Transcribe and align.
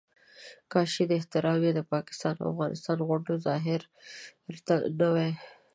کاش 0.71 0.89
چې 0.95 1.03
دا 1.09 1.13
احترام 1.19 1.57
یې 1.65 1.71
د 1.75 1.81
پاکستان 1.93 2.33
او 2.39 2.47
افغانستان 2.53 2.97
غوندې 3.07 3.35
ظاهري 3.45 3.87
نه 4.99 5.07
وي. 5.13 5.29